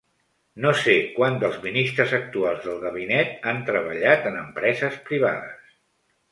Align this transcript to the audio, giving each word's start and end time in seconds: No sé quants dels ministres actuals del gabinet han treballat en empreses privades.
No 0.63 0.69
sé 0.79 0.95
quants 1.17 1.43
dels 1.43 1.59
ministres 1.65 2.15
actuals 2.21 2.65
del 2.69 2.81
gabinet 2.87 3.47
han 3.53 3.63
treballat 3.71 4.29
en 4.33 4.41
empreses 4.43 5.01
privades. 5.13 5.73